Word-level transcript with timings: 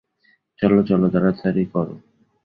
চলো, 0.59 0.79
চলো, 0.83 1.05
তাড়াতাড়ি 1.09 1.63
করো। 1.65 1.95